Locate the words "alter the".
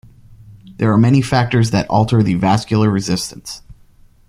1.87-2.33